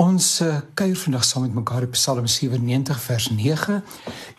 Ons 0.00 0.38
uh, 0.40 0.62
kuier 0.74 0.96
vandag 0.96 1.26
saam 1.28 1.42
met 1.44 1.52
mekaar 1.58 1.84
op 1.84 1.90
Psalm 1.92 2.24
97 2.26 3.00
vers 3.04 3.26
9. 3.36 3.82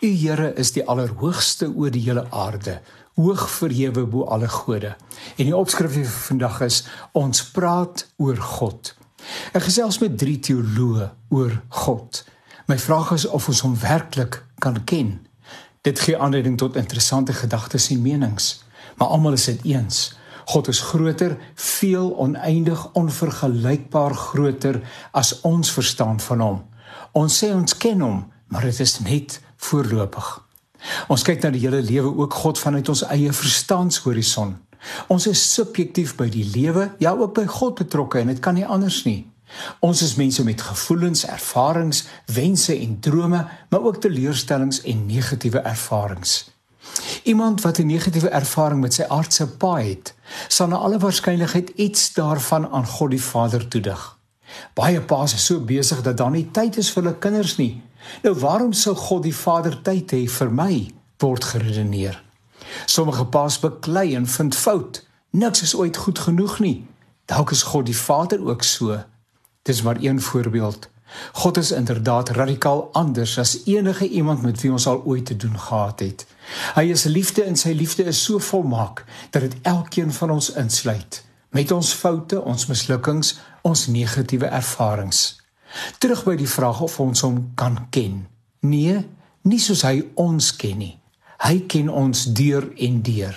U 0.00 0.08
Here 0.08 0.48
is 0.58 0.72
die 0.74 0.82
allerhoogste 0.90 1.68
oor 1.70 1.92
die 1.94 2.02
hele 2.02 2.24
aarde, 2.34 2.80
hoog 3.14 3.44
verhewe 3.60 4.02
bo 4.10 4.24
alle 4.24 4.48
gode. 4.50 4.96
En 5.36 5.46
die 5.46 5.54
opskrif 5.54 5.94
vir 5.94 6.08
vandag 6.10 6.58
is 6.66 6.80
ons 7.14 7.44
praat 7.54 8.02
oor 8.18 8.42
God. 8.42 8.90
Ek 9.54 9.68
gesels 9.68 10.00
met 10.02 10.16
drie 10.18 10.40
teoloë 10.42 11.12
oor 11.30 11.54
God. 11.84 12.24
My 12.66 12.78
vraag 12.82 13.12
is 13.20 13.28
of 13.30 13.46
ons 13.52 13.62
hom 13.62 13.78
werklik 13.84 14.40
kan 14.58 14.82
ken. 14.82 15.20
Dit 15.86 16.02
gee 16.02 16.18
aanleiding 16.18 16.58
tot 16.58 16.80
interessante 16.80 17.38
gedagtes 17.38 17.92
en 17.94 18.02
menings, 18.02 18.64
maar 18.98 19.14
almal 19.14 19.38
is 19.38 19.46
dit 19.52 19.62
eens. 19.76 20.08
God 20.44 20.68
is 20.68 20.80
groter, 20.80 21.36
veel 21.54 22.12
oneindig 22.18 22.92
onvergelykbaar 22.98 24.14
groter 24.14 24.80
as 25.10 25.40
ons 25.40 25.72
verstaan 25.72 26.20
van 26.20 26.40
hom. 26.40 26.60
Ons 27.12 27.38
sê 27.42 27.52
ons 27.54 27.76
ken 27.76 28.00
hom, 28.00 28.24
maar 28.48 28.64
dit 28.68 28.80
is 28.80 28.98
net 29.00 29.40
voorlopig. 29.56 30.28
Ons 31.12 31.22
kyk 31.22 31.44
na 31.44 31.52
die 31.54 31.62
hele 31.62 31.82
lewe 31.84 32.10
ook 32.24 32.34
God 32.42 32.58
vanuit 32.58 32.88
ons 32.88 33.04
eie 33.12 33.32
verstandshorison. 33.32 34.56
Ons 35.12 35.28
is 35.30 35.42
subjektief 35.54 36.16
by 36.18 36.26
die 36.32 36.46
lewe, 36.54 36.88
ja 36.98 37.14
ook 37.14 37.36
by 37.38 37.46
God 37.46 37.78
betrokke 37.78 38.18
en 38.22 38.32
dit 38.32 38.42
kan 38.42 38.58
nie 38.58 38.66
anders 38.66 39.04
nie. 39.06 39.22
Ons 39.84 40.02
is 40.02 40.16
mense 40.16 40.44
met 40.44 40.62
gevoelens, 40.64 41.26
ervarings, 41.28 42.06
wense 42.32 42.74
en 42.74 42.96
drome, 43.04 43.44
maar 43.70 43.84
ook 43.84 44.00
teleurstellings 44.00 44.80
en 44.88 45.06
negatiewe 45.06 45.60
ervarings. 45.68 46.38
Iemand 47.22 47.60
wat 47.60 47.78
'n 47.78 47.86
negatiewe 47.86 48.28
ervaring 48.28 48.80
met 48.80 48.94
sy 48.94 49.02
aardse 49.02 49.46
pa 49.46 49.76
het, 49.76 50.14
sal 50.48 50.68
na 50.68 50.76
alle 50.76 50.98
waarskynlikheid 50.98 51.68
iets 51.68 52.12
daarvan 52.12 52.68
aan 52.70 52.86
God 52.86 53.10
die 53.10 53.22
Vader 53.22 53.68
toedig. 53.68 54.18
Baie 54.74 55.00
pa's 55.00 55.34
is 55.34 55.44
so 55.44 55.60
besig 55.60 56.02
dat 56.02 56.16
daar 56.16 56.30
nie 56.30 56.50
tyd 56.50 56.76
is 56.76 56.90
vir 56.90 57.02
hulle 57.02 57.18
kinders 57.18 57.56
nie. 57.56 57.82
Nou 58.22 58.34
waarom 58.34 58.72
sou 58.72 58.94
God 58.94 59.22
die 59.22 59.36
Vader 59.36 59.82
tyd 59.82 60.10
hê 60.12 60.28
vir 60.28 60.50
my? 60.50 60.92
word 61.22 61.44
geredeneer. 61.44 62.22
Sommige 62.86 63.24
pa's 63.24 63.58
beklei 63.58 64.14
en 64.14 64.26
vind 64.26 64.56
fout. 64.56 65.06
Niks 65.30 65.62
is 65.62 65.74
ooit 65.74 65.96
goed 65.96 66.18
genoeg 66.18 66.58
nie. 66.58 66.86
Dalk 67.30 67.50
is 67.50 67.62
God 67.62 67.86
die 67.86 67.96
Vader 67.96 68.42
ook 68.48 68.62
so. 68.62 68.98
Dis 69.62 69.82
maar 69.82 69.96
een 70.00 70.20
voorbeeld. 70.20 70.88
God 71.32 71.56
is 71.56 71.70
inderdaad 71.70 72.28
radikaal 72.28 72.88
anders 72.92 73.38
as 73.38 73.58
enige 73.64 74.08
iemand 74.08 74.42
met 74.42 74.60
wie 74.60 74.72
ons 74.72 74.86
al 74.86 75.02
ooit 75.04 75.26
te 75.26 75.36
doen 75.36 75.58
gehad 75.58 76.00
het. 76.00 76.26
Hy 76.74 76.82
is 76.92 77.04
liefde 77.04 77.44
en 77.44 77.56
sy 77.56 77.72
liefde 77.76 78.04
is 78.04 78.24
so 78.24 78.38
volmaak 78.38 79.04
dat 79.30 79.42
dit 79.42 79.56
elkeen 79.62 80.12
van 80.12 80.30
ons 80.30 80.52
insluit, 80.52 81.24
met 81.50 81.70
ons 81.72 81.92
foute, 81.92 82.42
ons 82.42 82.66
mislukkings, 82.66 83.38
ons 83.62 83.86
negatiewe 83.86 84.46
ervarings. 84.46 85.40
Terug 85.98 86.24
by 86.24 86.36
die 86.36 86.48
vraag 86.48 86.80
of 86.80 86.98
ons 87.00 87.22
hom 87.24 87.52
kan 87.54 87.86
ken. 87.90 88.26
Nee, 88.60 88.98
nie 89.42 89.60
soos 89.60 89.84
hy 89.86 90.02
ons 90.14 90.52
ken 90.56 90.78
nie. 90.78 90.96
Hy 91.42 91.64
ken 91.66 91.88
ons 91.90 92.28
deur 92.36 92.68
en 92.76 93.00
deur. 93.02 93.34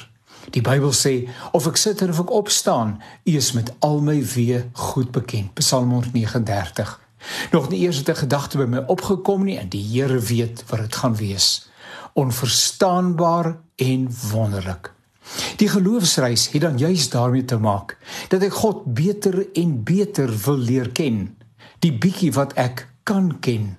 Die 0.53 0.61
Bybel 0.61 0.93
sê 0.93 1.15
of 1.57 1.65
ek 1.69 1.79
sit 1.81 2.03
of 2.05 2.19
ek 2.21 2.33
opstaan, 2.33 2.99
U 3.25 3.33
is 3.33 3.53
met 3.57 3.71
al 3.85 4.03
my 4.05 4.19
weë 4.35 4.67
goed 4.91 5.09
bekend. 5.15 5.55
Psalm 5.57 5.95
139. 5.95 7.04
Nog 7.51 7.69
nie 7.69 7.79
eers 7.79 7.97
het 7.97 8.09
'n 8.09 8.15
gedagte 8.15 8.57
by 8.57 8.63
my 8.63 8.83
opgekom 8.87 9.43
nie 9.43 9.57
en 9.57 9.69
die 9.69 9.83
Here 9.83 10.19
weet 10.19 10.63
wat 10.67 10.79
dit 10.79 10.95
gaan 10.95 11.15
wees. 11.15 11.69
Onverstaanbaar 12.13 13.57
en 13.75 14.09
wonderlik. 14.31 14.93
Die 15.55 15.67
geloofsreis 15.67 16.49
het 16.51 16.61
dan 16.61 16.77
juis 16.77 17.09
daarmee 17.09 17.45
te 17.45 17.57
maak 17.57 17.97
dat 18.27 18.41
ek 18.41 18.53
God 18.53 18.83
beter 18.85 19.47
en 19.53 19.83
beter 19.83 20.29
wil 20.45 20.57
leer 20.57 20.89
ken. 20.91 21.37
Die 21.79 21.93
bietjie 21.93 22.31
wat 22.31 22.53
ek 22.53 22.87
kan 23.03 23.39
ken. 23.39 23.77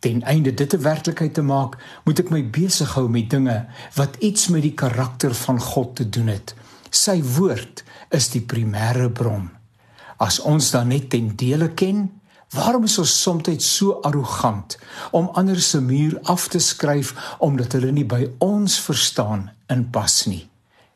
Ten 0.00 0.22
einde 0.22 0.54
dit 0.54 0.74
'n 0.74 0.82
werklikheid 0.82 1.34
te 1.34 1.42
maak, 1.42 1.76
moet 2.04 2.18
ek 2.18 2.30
my 2.30 2.50
besig 2.50 2.94
hou 2.94 3.08
met 3.08 3.30
dinge 3.30 3.66
wat 3.94 4.16
iets 4.18 4.48
met 4.48 4.62
die 4.62 4.74
karakter 4.74 5.34
van 5.34 5.60
God 5.60 5.96
te 5.96 6.08
doen 6.08 6.26
het. 6.26 6.54
Sy 6.90 7.22
woord 7.22 7.84
is 8.10 8.28
die 8.28 8.40
primêre 8.40 9.10
bron. 9.10 9.50
As 10.16 10.40
ons 10.40 10.70
dan 10.70 10.88
net 10.88 11.10
ten 11.10 11.36
dele 11.36 11.68
ken, 11.68 12.19
Waarom 12.50 12.84
is 12.84 12.98
ons 12.98 13.12
soms 13.22 13.62
so 13.62 14.00
arrogant 14.02 14.78
om 15.10 15.28
ander 15.38 15.60
se 15.60 15.80
muur 15.80 16.18
af 16.22 16.48
te 16.48 16.58
skryf 16.58 17.12
omdat 17.38 17.72
hulle 17.72 17.92
nie 17.94 18.06
by 18.06 18.24
ons 18.38 18.80
verstaan 18.82 19.50
in 19.70 19.86
pas 19.90 20.24
nie? 20.26 20.48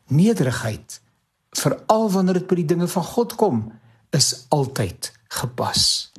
Nederigheid, 0.07 0.99
veral 1.55 2.11
wanneer 2.11 2.41
dit 2.41 2.47
by 2.47 2.59
die 2.59 2.67
dinge 2.75 2.87
van 2.91 3.03
God 3.03 3.35
kom, 3.39 3.63
is 4.11 4.45
altyd 4.49 5.13
gepas. 5.39 6.11